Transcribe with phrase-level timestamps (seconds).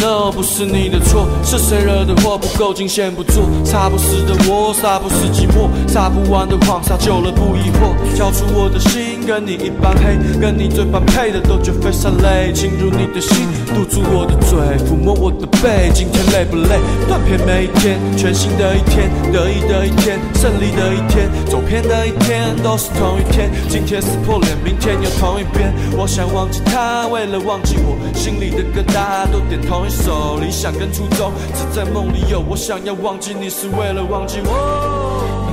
[0.00, 2.36] 这不是你的错，是谁惹的祸？
[2.36, 7.94] 不够惊险不做，杀不死的我，杀不死寂寞，杀不完的谎，杀久了不疑惑。
[8.16, 12.50] 交出我的心，跟你一般黑，跟你最般配的都觉非常累。
[12.52, 15.88] 进入你的心，堵住我的嘴，抚摸我的背。
[15.94, 16.80] 今天累不累？
[17.06, 23.48] 断片每一天，全新的一天，得意的一天，胜利的一天，走偏的一天，都是同一天。
[23.68, 25.72] 今天撕破脸，明天又同一遍。
[25.96, 30.38] 我想忘记他，为了忘记我，心里的疙瘩都点头一首。
[30.38, 32.56] 理想跟初衷，只在梦里有我。
[32.56, 35.52] 想要忘记你，是为了忘记我。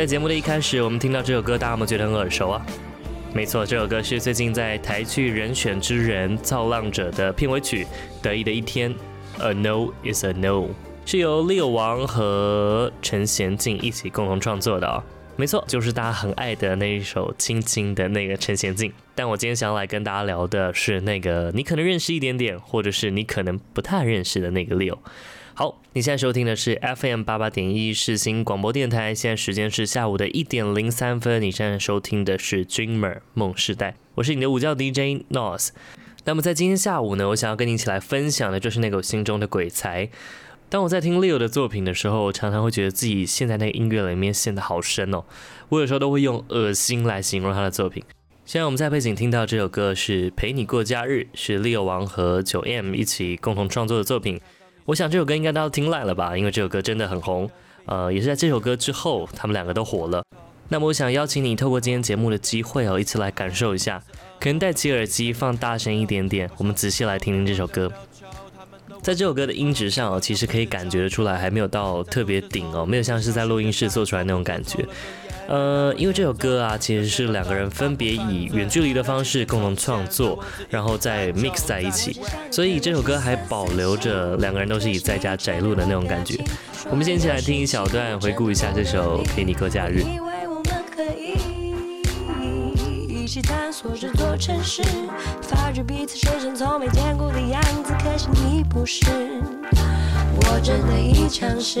[0.00, 2.64] 在节目的一开始，我们听到这首歌，大家有没有觉得很耳熟啊？
[3.34, 7.84] 没错，这首歌是最近在台剧《人选之人造浪者》的片尾曲
[8.22, 8.90] 《得意的一天》
[9.38, 10.68] ，A No Is A No，
[11.04, 15.02] 是由 Leo 王和陈贤静一起共同创作的哦。
[15.36, 18.90] 没错，就是大家很爱的那一首《亲亲》的那个陈贤静。
[19.14, 24.96] 但我今天想要来跟大家聊的是那个你可能认识一点点，或者是你可能不太认识的那个 Leo。
[25.52, 31.42] 好，你现在收听的是 FM 八八点一世新广播电台，现在时间是下午的一点零三分。
[31.42, 35.70] 你现在收听的是 Dreamer 梦时代，我是你的午觉 DJ Nos。
[36.24, 40.08] 那么在今天下午呢，我想要跟你一起来分享的就是那个我心中的鬼才。
[40.68, 45.24] 当我在听 Leo 的作品的时候，我常常会觉得自己陷在那个音乐里面陷得好深哦。
[45.68, 48.02] 我有时候都会用恶心来形容他的作品。
[48.46, 54.40] 现在我们在背景听到这首歌是《陪你过假日》，是 Leo 王和九 M 一起共同创作的作品。
[54.90, 57.48] 我想这首歌应该大家都听烂了吧，因为这首歌真的很红。
[57.84, 60.20] 呃，也是在这首歌之后，他们两个都火了。
[60.68, 64.02] 那么我想邀请你透过今天节目的机会哦，一起来感受一下，
[64.40, 67.92] 可能戴起耳机放大声一点点，我们仔细来听听这首歌。
[69.00, 74.84] 在这首歌的音质上哦，其实可以感觉得出来还没有到特别顶哦，没有像是在录音室做出来那种感觉。
[75.50, 80.38] 呃，因为这首歌啊，其实是两个人分别以远距离的方式共同创作，
[80.68, 82.20] 然后再 mix 在一起，
[82.52, 86.40] 所以这首歌还保留着两个人都是以在家宅录的那种感觉。
[86.88, 90.02] 我们先一起来听一小段，回顾一下这首《陪你过假日》。
[90.14, 91.34] 以为我们可以
[93.08, 94.84] 一起探索这座城市，
[95.42, 99.04] 发觉彼此身上从没见过的样子，可惜你不是，
[100.36, 101.80] 我真的已尝试。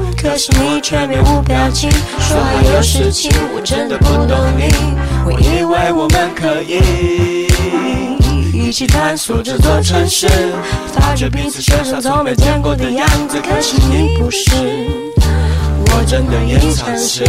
[0.21, 1.89] 可是你却面无表情，
[2.19, 4.71] 说还有事情，我真的不懂你。
[5.25, 7.47] 我以为我们可以
[8.53, 10.27] 一起探索这座城市，
[10.93, 13.41] 发觉彼此身上从没见过的样子。
[13.41, 14.51] 可是你不是，
[15.17, 17.25] 我真的已尝试。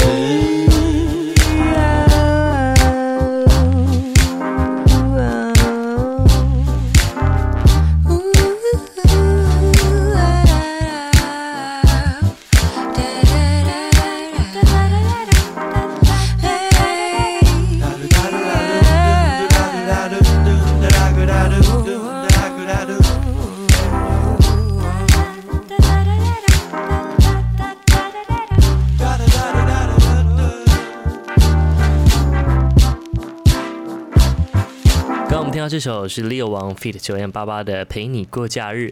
[35.73, 36.99] 这首是 Leo 王 feat.
[36.99, 38.89] 9m88 的《陪你过假日》，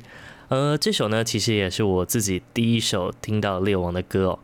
[0.49, 4.39] 呃，这首呢，其实也是我自己第一首听到 Leo 王的歌哦。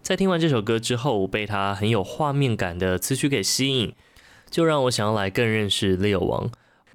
[0.00, 3.92] 在听完这首歌之后，我被他很有画面感的词曲给吸引，
[4.48, 6.50] 就让我想要来更认识 Leo 王。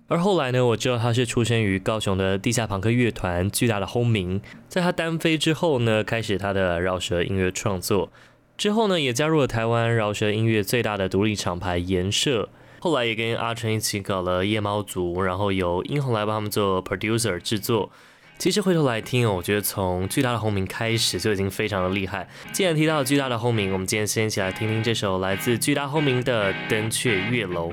[0.07, 8.11] 而后来呢，我知道他是出生于高雄的地下朋克乐团巨大的轰鸣，在他单飞之后呢，开始他的饶舌音乐创作，
[8.57, 12.49] 之后呢，也加入了台湾饶舌音乐最大的独立厂牌颜社。
[12.79, 17.89] 后来也跟阿纯一起搞了夜猫族，然后由殷红来帮他们做 producer 制作。
[18.38, 22.27] 其实回头来听，我觉得从巨大的轰鸣开始就已经非常的厉害。
[22.51, 27.69] 既然提到巨大的轰鸣，我们今天先一起来听听这首来自巨大轰鸣的《灯雀月楼》。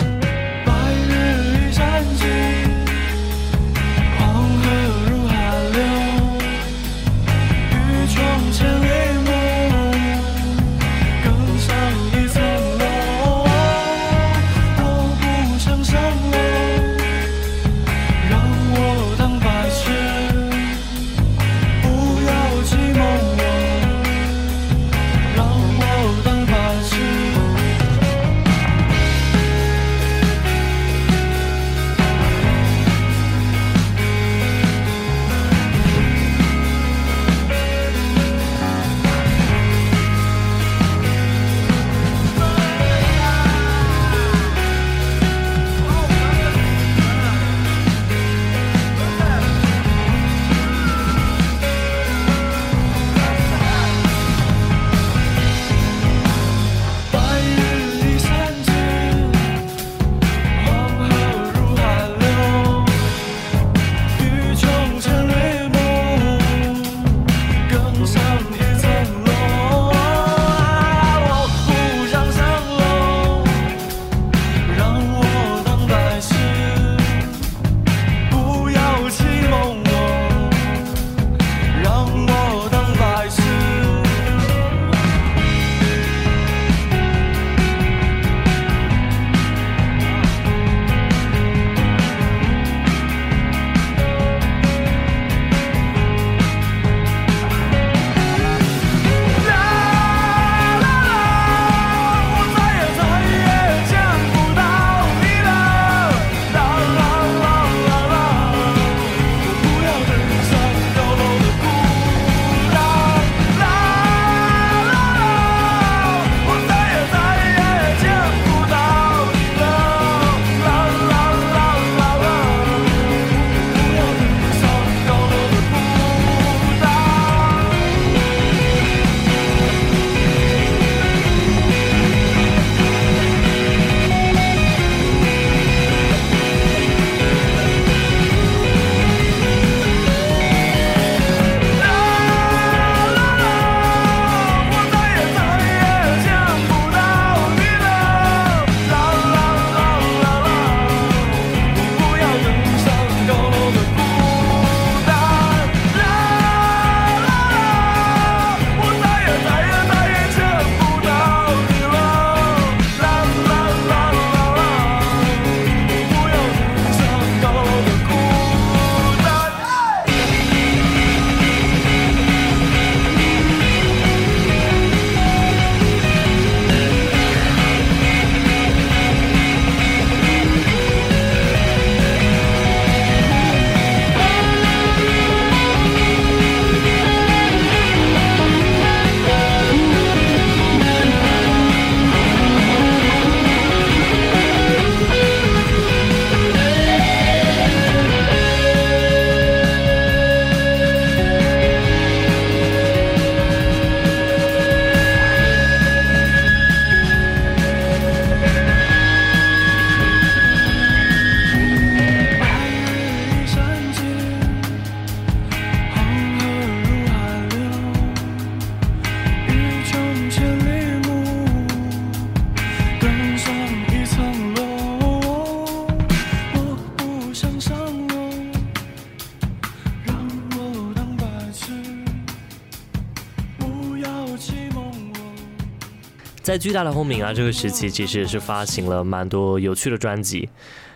[236.54, 240.48] 在巨大的轰鸣啊，这个时期其实也是发行了蛮多有趣的专辑，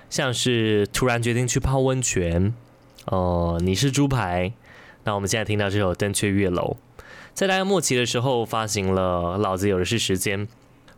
[0.08, 2.54] 像是突然决定去泡温泉，
[3.06, 4.52] 哦、你是猪排。
[5.02, 6.76] 那我们现在听到这首《登阙月楼》，
[7.34, 10.46] 在大家末期的时候发行了《老子有的是时间》。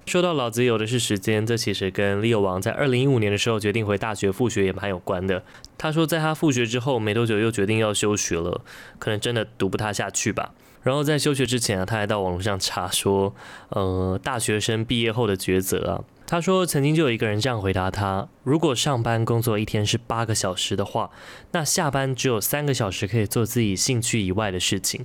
[0.04, 5.42] 说到《老子有的是时间》，这其实跟 Leo 王在二零一五年的时候决定回大学复学也蛮有关的。
[5.78, 8.60] 他说，在他复学之后没多久又决定要休学了，
[8.98, 10.52] 可能真的读不他下去吧。
[10.82, 13.34] 然后在休学之前啊，他还到网络上查说，
[13.68, 16.04] 呃，大学生毕业后的抉择啊。
[16.26, 21.10] 他说曾经就有一个人这样回答他：如果上班工作一天是八个小时的话，
[21.50, 25.04] 那下班只有三个小时可以做自己兴趣以外的事情。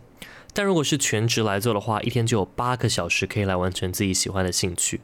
[0.53, 5.01] 但如果是全职来做的话，一天就有八个小时可以来完成自己喜欢的兴趣。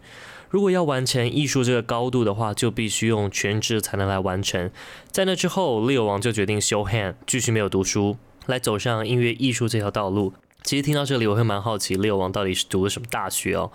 [0.50, 4.70] 如果要完成艺术这个高度的话，就必须用全职才能来完成。
[5.10, 10.34] 在那之后，Leo 王就决定休 hand，继续没有读书，来走上音乐艺术这条道路。
[10.64, 13.72] 其实听到这里，我会蛮好奇，Leo 王到底是读了什么大学哦？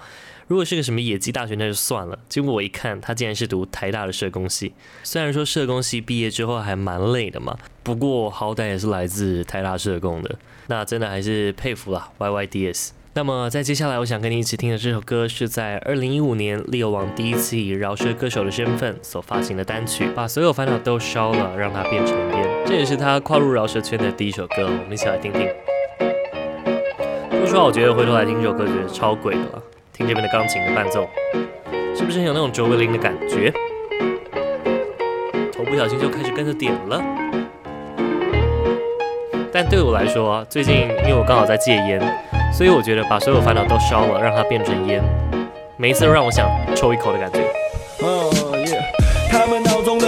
[0.46, 2.16] 如果是个什么野鸡大学，那就算了。
[2.28, 4.72] 结果我一看，他竟然是读台大的社工系。
[5.02, 10.38] 虽然说社工系毕业之后还蛮累的嘛，不过好歹也是来自台大社工的，
[10.68, 12.90] 那真的还是佩服了 YYDS。
[13.14, 22.64] 那么在接下来，我想跟你一起听的这首歌，是在二零一五年猎王第一次以饶舌歌手的身份所发行的单曲，把所有烦恼都烧了，让它变成烟。
[22.64, 25.48] 这也是他跨入饶舌圈的第一首歌，我们一起来听听。
[27.46, 29.62] 说实话，我觉得回头来听这首歌，觉得超鬼的了。
[29.92, 31.08] 听这边的钢琴的伴奏，
[31.94, 33.52] 是不是很有那种卓别林的感觉？
[35.52, 37.00] 头不小心就开始跟着点了。
[39.52, 42.00] 但对我来说，最近因为我刚好在戒烟，
[42.52, 45.00] 所以我觉得把所有烦恼都烧了，让它变成烟，
[45.76, 47.45] 每一次都让我想抽一口的感觉。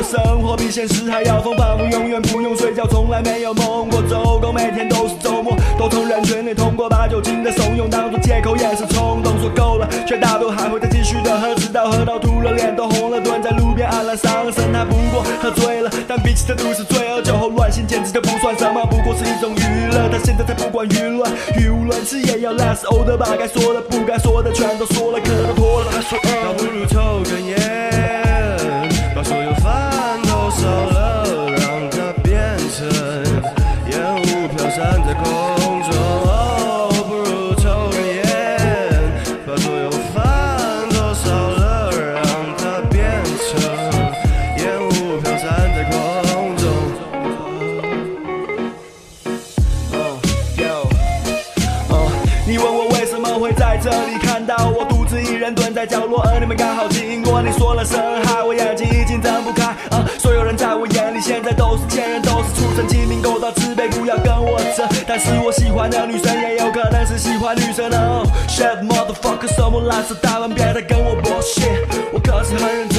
[0.02, 5.56] 生活比现实还要疯，仿佛永远不用睡觉，从来没有梦过周公，每天都是周末。
[5.78, 14.72] 都从人群里通过，把酒精的怂恿当作借口，也是冲动说够了，却大多还会再继续的喝，直到喝到吐了，脸都红了，蹲在路边黯然伤神。
[14.72, 20.08] 他不过喝醉了，但比起这都市罪恶，酒后乱性简直就不算什么，不过是一种娱乐。
[20.10, 25.86] 他现在才不管舆论，语无伦次也要 last older，把该说的不该说的全都说了，可都脱了。
[25.92, 27.56] 他说，倒不如抽根烟，
[29.68, 32.88] 把所有烦都烧了，让它变成
[33.90, 35.57] 烟雾飘散在空。
[55.88, 57.40] 角落，而你们刚好经过。
[57.40, 59.64] 你说了声嗨，我眼睛已经睁不开。
[59.90, 64.86] 啊所有人在我眼里现在都是贱人，都是畜生，精明勾当自卑，不要跟我争。
[65.06, 67.98] 但是我喜欢的女生也有可能是喜欢女生的。
[67.98, 72.97] Oh, shit motherfucker，什么蓝色大门，别再跟我 bullshit，我可是很认真。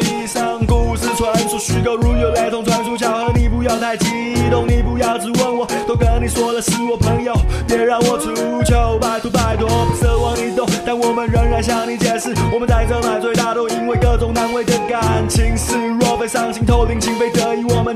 [0.00, 3.32] 以上故事纯属虚构，如有雷同，纯属巧合。
[3.34, 4.06] 你不要太激
[4.50, 7.34] 动，你不要质问我，都跟你说了是我朋友，
[7.66, 8.32] 别让我出
[8.64, 15.76] 糗，拜托拜托，不奢望你懂，但我们仍然向你解释，我们在这买醉，大多因为各种难为的感情事。
[16.00, 17.41] 若非伤心透顶，情非得，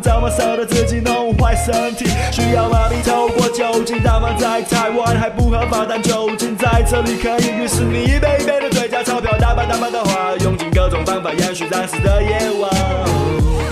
[0.01, 2.07] 怎么舍得自己弄坏身体？
[2.31, 7.49] 需要麻痹，透过酒精，他们在台湾还不合法，但酒精在这里可以。
[7.63, 13.66] 于是你一杯一杯的追，加钞票，大把大把的花，用尽各种方法延续暂时的夜晚。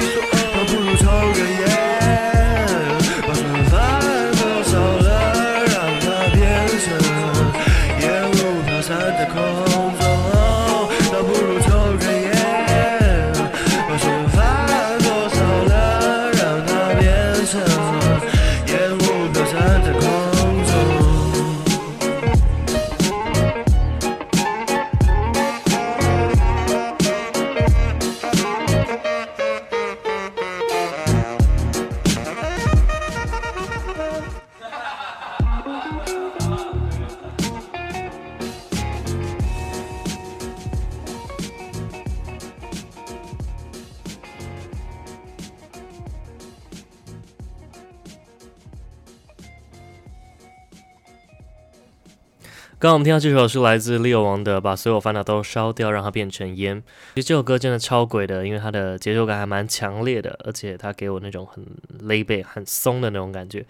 [52.85, 56.77] 刚我们听到这首是来自 Leo 王的《把所有烦恼都烧掉，让它变成烟》。
[57.15, 61.65] 其实这首歌真的超鬼的，因为它的节奏感还蛮强烈的，而且它给我那种很
[62.07, 63.65] lay back、很松的那种感觉。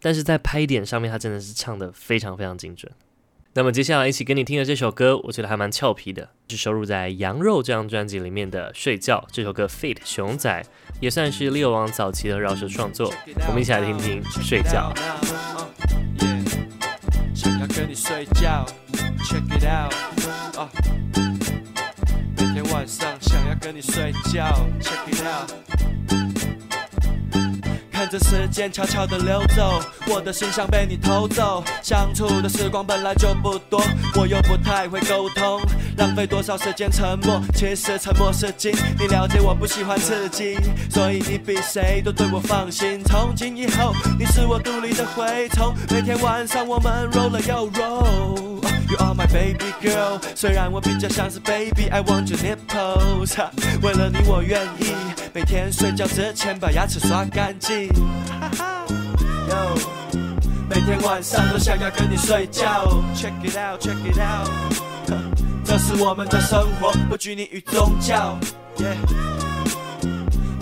[0.00, 2.92] 但是在拍点上面，它真的是唱得非常非常精准。
[3.54, 9.66] 那么接下来一起跟你听的这首歌，我觉得还蛮俏皮的，是收录在《羊肉》这张专辑里面的《睡觉》这首歌。
[9.66, 9.96] Feat.
[10.04, 10.64] 熊仔
[11.00, 13.12] 也算是 Leo 王早期的饶舌创作，
[13.48, 14.94] 我们一起来听听《睡觉》。
[17.60, 18.66] 要跟你睡觉
[19.24, 19.92] ，Check it out，
[20.58, 20.68] 啊，
[22.36, 25.65] 每天晚上想要跟你睡觉，Check it out。
[28.06, 31.64] 看着时间悄悄地溜走，我的心像被你偷走。
[31.82, 33.82] 相处的时光本来就不多，
[34.14, 35.60] 我又不太会沟通，
[35.96, 37.42] 浪费多少时间沉默？
[37.52, 40.56] 其实沉默是金，你了解我不喜欢刺激，
[40.88, 43.02] 所以你比谁都对我放心。
[43.06, 48.55] 从今以后，你是我独立的蛔虫，每天晚上我们 roll 了又 roll。
[48.96, 53.36] You are my baby girl，虽然我比较像是 baby，I want your nipples。
[53.82, 54.94] 为了你，我愿意
[55.34, 57.88] 每天睡觉之前把牙齿刷干净。
[59.50, 59.78] Yo，
[60.70, 62.86] 每天晚上都想要跟你睡觉。
[63.14, 64.48] Check it out，Check it out，
[65.62, 68.38] 这是我们的生活，不拘泥于宗教。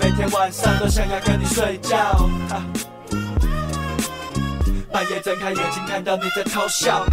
[0.00, 2.28] 每天晚上都想要跟你睡觉。
[4.94, 7.04] 半夜睁开眼睛看到你在偷笑。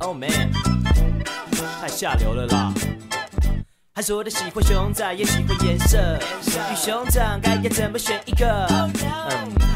[0.00, 0.50] Oh man，
[1.80, 2.74] 太下流了啦！
[3.94, 6.18] 还说的喜欢熊仔，也喜欢颜色。
[6.72, 8.66] 与熊掌该要怎么选一个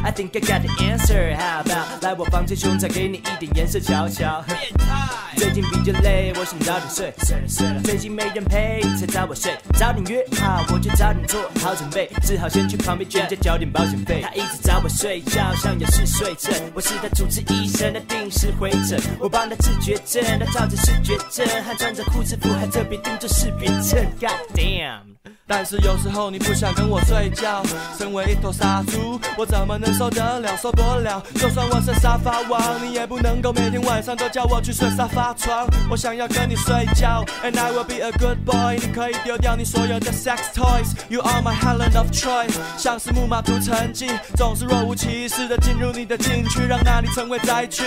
[0.04, 1.36] ？I think I got the answer.
[1.36, 4.42] How about 来我房间，熊掌给你一点颜色瞧瞧。
[4.46, 7.12] 变态最近比较累，我想早点睡。
[7.24, 9.52] 睡了睡了，最近没人陪，才找我睡。
[9.78, 12.10] 早点约好，我就早点做好准备。
[12.22, 14.22] 只好先去旁边全家交点保险费。
[14.22, 16.52] 他一直找我睡觉，像有嗜睡症。
[16.74, 19.00] 我是他主治医生，他定时回诊。
[19.18, 24.04] 我帮他治绝症，他照着视觉症，还穿着护士服，还特别订做识别称。
[24.20, 25.11] God damn！
[25.54, 27.62] 但是有时候你不想跟我睡觉，
[27.98, 30.56] 身为一头杀猪，我怎么能受得了？
[30.56, 31.22] 受不了！
[31.34, 35.66] 就算我是沙发王，你也不能够每天晚上都叫我去睡沙发床。
[35.90, 38.78] 我想要跟你睡觉，And I will be a good boy。
[38.80, 42.48] 你可以丢掉你所有的 sex toys，You are my Helen of Troy。
[42.78, 47.84] 像是木马屠城记，总是若无其事的进入你的禁区，让那里成为灾区。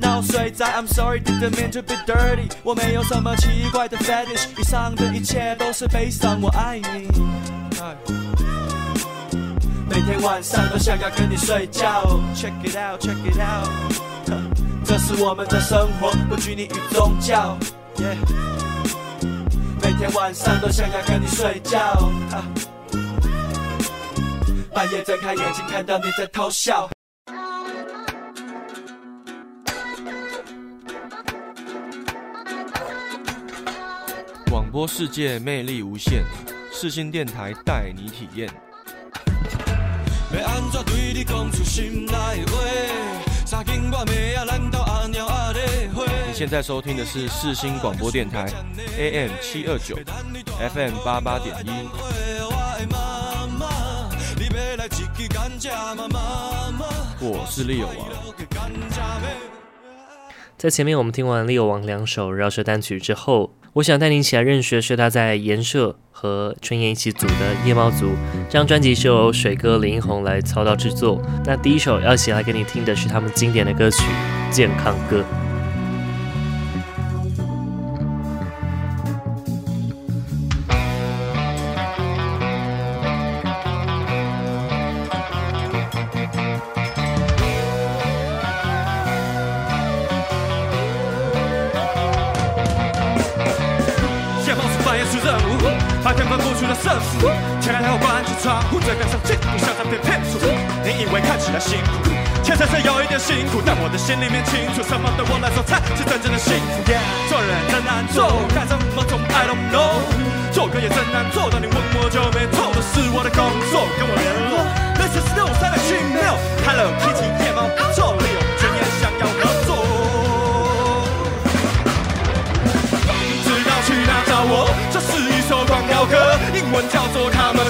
[0.00, 2.50] 闹睡在，I'm sorry，didn't mean to be dirty。
[2.64, 6.40] 我没有什么奇怪的 fetish，以上的一切都是悲伤。
[6.42, 7.03] 我爱你。
[9.88, 13.68] 每天晚上都想要跟你睡觉，Check it out，Check it out，
[14.84, 17.56] 这是我们的生活，不拘泥于宗教。
[17.96, 18.16] Yeah，
[19.82, 22.10] 每天晚上都想要跟你睡觉，
[24.74, 26.90] 半夜睁开眼睛看到你在偷笑。
[34.50, 36.24] 广播世界魅力无限。
[36.76, 38.50] 世新电台带你体验。
[46.26, 48.50] 你现在收听的是世新广播电台
[48.98, 49.96] ，AM 七二九
[50.74, 51.70] ，FM 八八点一。
[57.20, 58.24] 我是 Leo 王。
[60.58, 68.12] 在前面我们听完 Leo 王两首饶舌单曲之后，我想带您一起来认识的是他在颜社和春燕一起组的夜猫族。
[68.48, 71.20] 这张专辑是由水哥林宏来操刀制作。
[71.44, 74.04] 那第一首要一起来给你听的是他们经典的歌曲
[74.52, 75.24] 《健康歌》。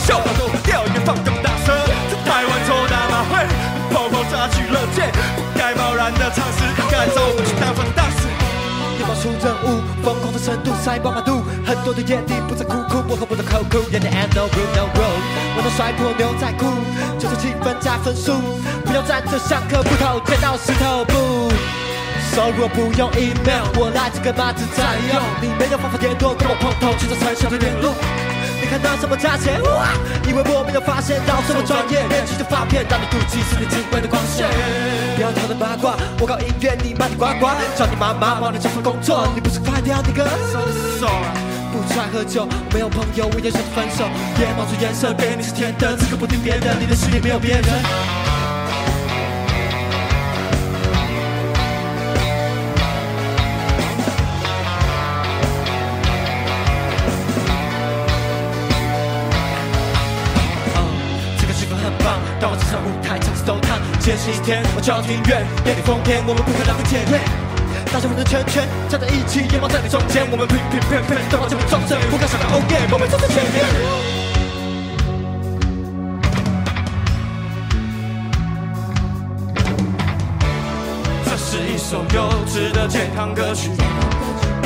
[0.06, 1.74] 秀，都调音放更大声，
[2.10, 3.46] 在台湾抽大麻会，
[3.92, 8.28] 泡泡炸去了界，不该贸然的尝试，应该找我们去大放大肆。
[8.98, 11.42] 夜猫出任务，疯狂的程度塞爆马肚。
[11.64, 15.16] 很多的眼里不再哭哭，我和我的口哭，眼里 and no room no room，
[15.56, 16.68] 我能甩破牛仔裤，
[17.18, 18.32] 就是气氛加分数，
[18.84, 21.50] 不要站着像颗葡萄，剪刀石头布。
[22.34, 27.94] 收入不用 email，我来这个码子在用，你没有方法联络，跟我碰头去做成效的联络。
[28.74, 29.62] 你看到什么价钱？
[29.62, 29.86] 哇！
[30.26, 34.50] 以为我没有发现到什么专业，面具的发片让你妒忌是你智慧的光线。
[35.14, 40.24] 不要讨论八卦，我搞音乐，你卖你呱呱，叫你妈妈帮你找份工作，你不是快掉那个？
[41.70, 44.10] 不出来喝酒，我没有朋友，我也选择分手。
[44.34, 48.33] 别冒出颜色，给你是甜的，此刻不听别人，你的世界没有别人。
[64.84, 67.18] 几天我就要庭院，夜里风天，我们不可能会结怨。
[67.90, 73.64] 大家围成圈圈，站在一起，眼光在你中间，我们乒乒乓乓，都往这边撞正，不敢想到 Oh yeah，我们走在前面。
[81.24, 83.70] 这是一首优质的健康歌曲，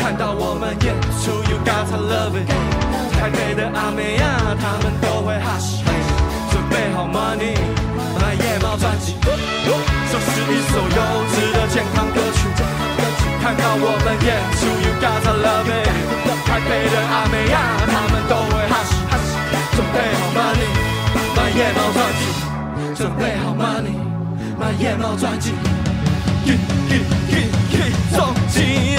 [0.02, 2.50] 看到我们演出，You gotta love it。
[3.14, 5.84] 台北的阿妹呀，他们都会哈西，
[6.50, 7.77] 准备好 money。
[8.20, 10.98] 买夜猫专辑，这是一首优
[11.32, 12.38] 质的健康歌曲。
[13.42, 14.28] 看到我们演
[14.58, 15.88] 出，You gotta love it。
[16.46, 17.54] 台北的阿妹呀，
[17.86, 19.28] 他们都会哈西哈西。
[19.76, 20.68] 准备好 money，
[21.36, 22.20] 买夜猫专辑。
[22.94, 23.96] 准备好 money，
[24.58, 25.52] 买夜猫专辑。
[26.44, 26.56] 给
[26.88, 26.98] 给
[27.30, 27.32] 给
[27.70, 27.74] 给
[28.16, 28.98] 重金，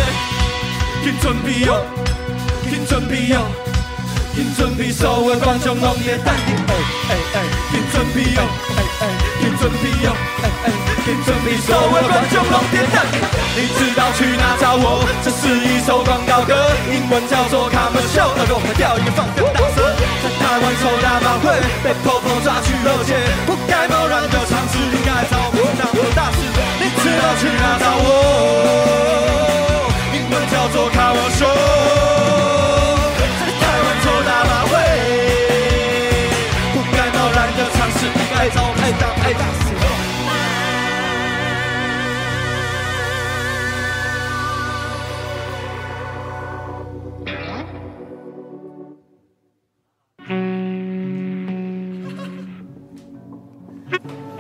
[1.04, 1.84] 给准备哟，
[2.64, 3.42] 给准备哟，
[4.36, 6.56] 给准备所有观众浓烈淡定。
[6.56, 6.74] 哎
[7.10, 7.38] 哎哎，
[7.72, 8.42] 给准备哟。
[8.70, 8.89] 请
[9.60, 10.16] 准备哟，
[11.04, 13.04] 请准备所有观众拢点赞。
[13.58, 15.04] 你知道去哪找我？
[15.22, 16.56] 这是一首广告歌，
[16.88, 18.32] 英文叫做 Commercial。
[18.40, 19.84] 那个我们调音放更大声，
[20.24, 26.40] 在台湾抽大麻会被婆婆抓去勒戒，不该贸然的尝试，应该找我当做大事。
[26.80, 28.08] 你知道去哪找我？
[30.16, 32.19] 英文叫做 Come Show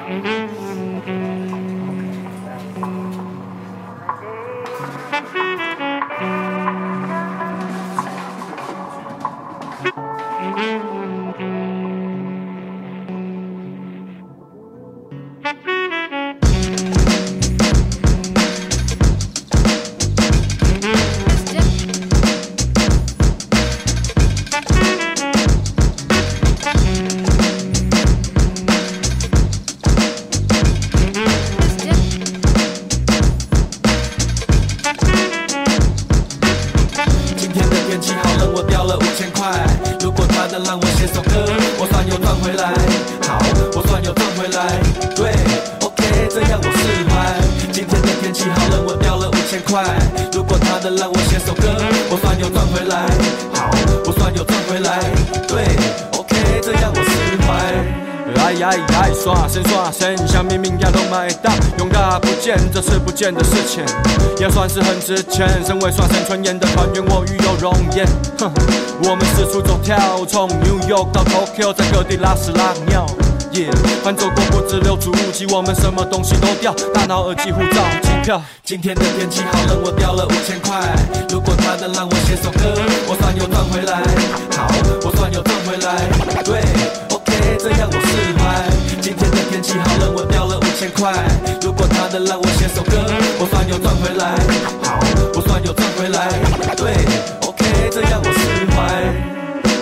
[0.09, 0.68] Mm-hmm.
[58.69, 59.39] Commercial。
[62.71, 63.83] 这次不见的事情，
[64.39, 65.47] 也算是很值钱。
[65.65, 68.05] 身为双生春演的团员，我与有容颜。
[68.39, 68.51] 哼，
[69.03, 73.05] 我们四处走跳，从 New York 到 Tokyo，在各地拉屎拉尿。
[73.51, 78.41] Yeah，反走过不止六足无极，我们什么东西都掉，大脑、耳机、护照、机票。
[78.63, 80.79] 今天的天气好冷，我掉了五千块。
[81.29, 84.01] 如果他能让我写首歌，我算有赚回来。
[84.55, 84.67] 好，
[85.03, 86.43] 我算有赚回来。
[86.43, 86.61] 对
[87.57, 88.69] 这样我释怀。
[89.01, 91.13] 今天的天气好冷，我掉了五千块。
[91.61, 93.05] 如果他能让我写首歌，
[93.39, 94.35] 我算有赚回来。
[94.83, 94.99] 好，
[95.35, 96.29] 我算有赚回来。
[96.75, 96.93] 对
[97.47, 99.38] ，OK，这样我释怀。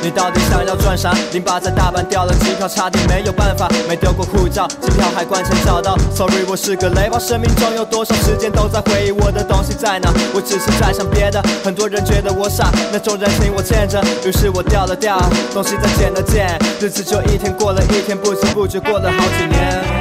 [0.07, 1.13] 你到底想要赚啥？
[1.33, 3.67] 零八在大阪掉了机票，差点没有办法。
[3.89, 5.97] 没丢过护照，机票海关前找到。
[6.15, 7.19] Sorry，我是个雷包。
[7.19, 10.09] 生命中有多少时间都在回忆我的东西在哪？
[10.33, 11.43] 我只是在想别的。
[11.61, 14.01] 很多人觉得我傻，那种人情我欠着。
[14.25, 15.19] 于是我掉了掉，
[15.53, 19.96] 东西再捡了捡，日子就一天过了一天，不知不觉过了好几年。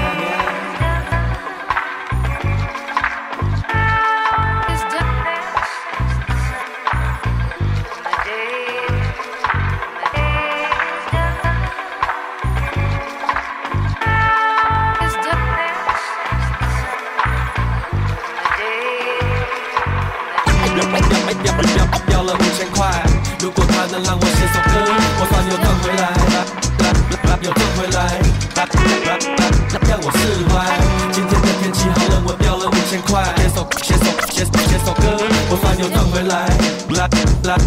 [37.47, 37.63] 来来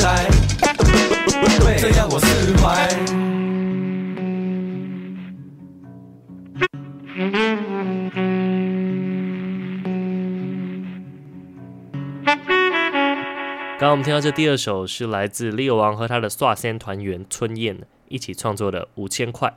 [0.00, 0.28] 来，
[1.78, 2.88] 这样我释怀。
[13.78, 19.48] 刚刚我们听到这第二首是来自力王和他的萨仙团员春燕一起创作的《五千块》，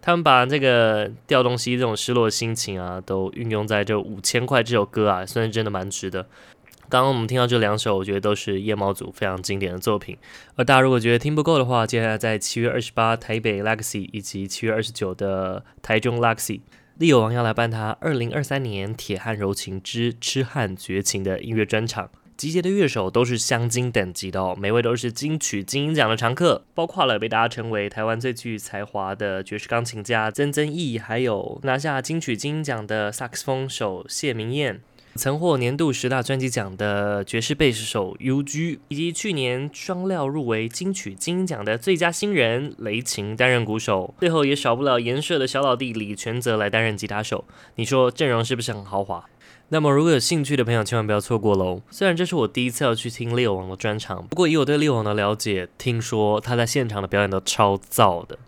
[0.00, 6.26] 他们把这个掉东西这种失落的心情啊，都运用在这《五千块》这首歌啊，算是真的蛮值的。
[6.88, 10.16] 刚刚我们听到这两首，我觉得都是夜猫组非常经典的作品。
[10.56, 22.10] 而大家如果觉得听不够的话，接下来在七月二十八台北 Legacy 以及七月二十九的台中 Legacy，Leo 王要来办他二零二三年《铁汉柔情之痴汉绝情》的音乐专场。
[22.36, 34.80] 集结的乐手都是镶金等级的哦，每位都是金曲金音奖的常客，包括了被大家称为台湾最具才华的爵士钢琴家曾曾义，还有拿下金曲金音奖的萨克斯风手谢明燕，
[35.16, 47.44] 曾获年度十大专辑奖的爵士贝斯手 U.G，以及去年双料入围金曲金音奖的最佳新人雷擎担任鼓手，最后也少不了颜社的小老弟李权泽来担任吉他手。
[47.76, 49.24] 你说阵容是不是很豪华？
[49.68, 51.80] 那么，如果有兴趣的朋友，千万不要错过喽！
[51.90, 58.38] 虽然这是我第一次要去听 Leo 王的专场，不过以我对 Leo 王的了解，听说他在现场的表演都超燥的。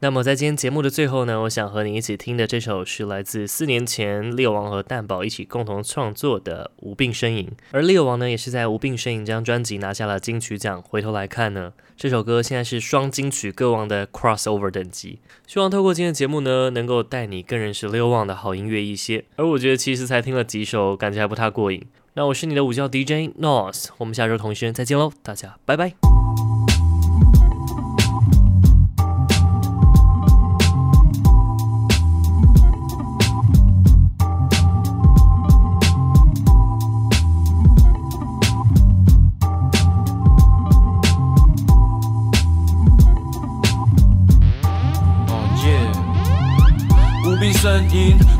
[0.00, 10.82] 那么在今天节目的最后呢，我想和你一起听的这首是来自四年前 Leo 王和蛋宝一起共同创作的《无病呻吟》，而 Leo 王呢也是在《无病呻吟》这张专辑拿下了金曲奖。
[10.82, 15.20] 回头来看呢，这首歌现在是双金曲歌王的 crossover 等级。
[15.46, 19.24] 希望透过今天的节目呢，能够带你更认识 Leo 王的好音乐一些。
[19.36, 21.82] 而我觉得其实才听了几首，感觉还不太过瘾。
[22.14, 26.15] 那我是你的午觉 DJ Nos，我们下周同一时间再见喽，大家拜拜。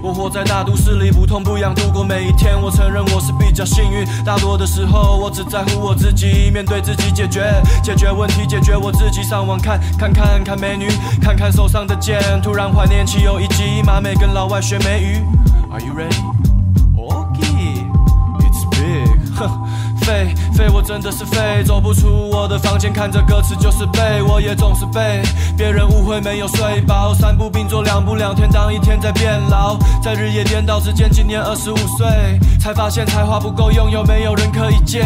[0.06, 2.54] 我活在大都市里，不痛不痒度过每一天。
[2.62, 9.20] 我承认我是比较幸运，大多的时候我只在乎我自己，面对自己解决，解决问题，解决我自己。
[9.24, 10.86] 上网看看看看美女，
[11.20, 15.24] 看看手上的剑，突然怀念起有一集马美跟老外学美语。
[15.72, 16.22] Are you ready?
[16.96, 17.84] Okay,
[18.38, 19.10] it's big.
[20.04, 25.22] 废废，我真的是废，走不出我的房间，看着歌词就是背，我也总是被
[25.56, 32.06] 别人误会没有睡饱，三步并作两步两天当一天在变老，在日夜颠倒之间，今年二十五岁，
[32.60, 35.04] 才发现才华不够用，有没有人可以借？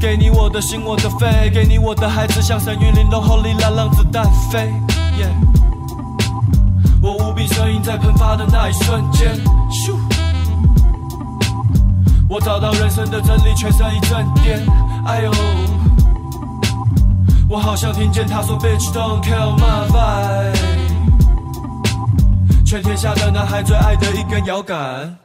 [0.00, 4.72] 给你我的心，我的肺，给你我的孩子，像神韵 lin 动后，里来让子弹飞。
[7.02, 9.32] 我无病呻吟在喷发的那一瞬间。
[9.70, 10.15] 咻
[12.28, 14.60] 我找到人生的真理，全身一阵颠。
[15.06, 15.30] 哎呦，
[17.48, 20.56] 我好像听见他说，Bitch don't kill my vibe。
[22.64, 25.16] 全天下的男孩最爱的一根摇杆。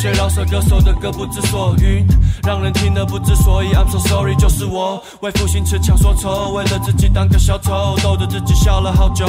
[0.00, 2.06] 些饶舌歌手的歌不知所云，
[2.42, 3.74] 让人听得不知所以。
[3.74, 9.26] I'm so sorry，就是我为赋新词强说愁，为了自己当个小丑，逗得自己笑了好久。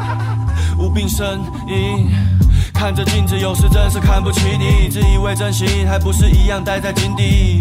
[0.78, 2.06] 无病呻吟，
[2.78, 7.60] 看着镜子，有时真是看不起你，自以为真心，还不是一样待在井底。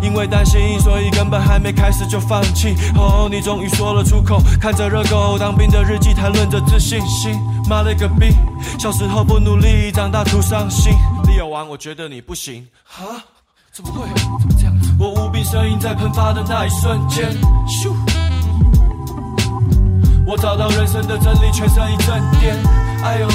[0.00, 2.74] 因为担心，所以根本还没开始就放弃。
[2.96, 7.38] 哦，你终于说了出口，看着热狗当兵的日记，谈论着自信心。
[7.68, 8.34] 妈了个逼，
[8.78, 10.94] 小时候不努力，长大徒伤心。
[11.24, 12.66] Leo 王，我觉得你不行。
[12.84, 13.04] 哈？
[13.70, 14.08] 怎么会？
[14.14, 14.90] 怎么这样子？
[14.98, 17.30] 我无病呻吟在喷发的那一瞬间。
[17.68, 17.92] 咻！
[20.26, 22.56] 我找到人生的真理，全身一阵颠。
[23.04, 23.28] 哎呦，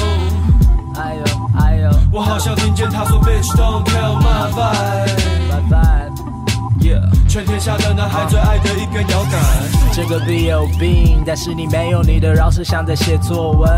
[0.98, 1.22] 哎呦，
[1.58, 1.90] 哎呦！
[2.12, 5.08] 我好像听见他说，Bitch don't kill my vibe。
[7.28, 9.40] 全天下的男孩最爱的一根摇杆。
[9.92, 13.70] 这个 beat 有病，但是你没有你的饶舌像在写作文。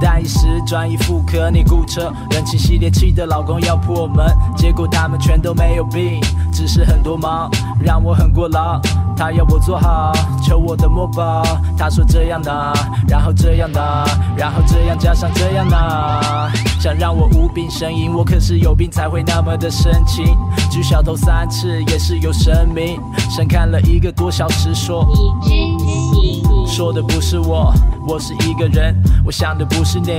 [0.00, 6.20] 但一时转移妇科，你雇车，人气系列气的老公要破门，结果他们全都没有病。
[6.52, 8.80] 只是很多忙，让我很过劳。
[9.18, 10.12] 他要我做好，
[10.46, 11.42] 求我的墨宝。
[11.76, 12.72] 他说这样的，
[13.08, 14.04] 然后这样的，
[14.36, 16.50] 然后这样加上这样的，
[16.80, 20.24] 想让我无病呻吟，我可是有病才会那么的深情。
[20.70, 23.00] 举小头三次也是有神明，
[23.34, 25.04] 神看了一个多小时说，
[25.42, 25.78] 你真
[26.14, 26.66] 行。
[26.68, 27.72] 说的不是我，
[28.06, 30.12] 我是一个人，我想的不是你，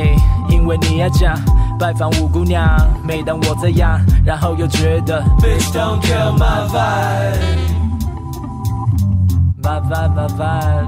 [0.50, 1.40] 因为你要讲
[1.80, 2.68] 拜访五姑娘。
[3.02, 7.79] 每当我这样，然后又觉得 Bitch don't kill my vibe。
[9.70, 10.88] 麻烦麻烦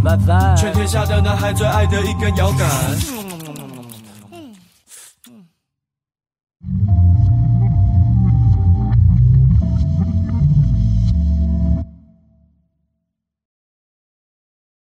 [0.00, 3.17] 麻烦全天下的男孩最爱的一根摇杆。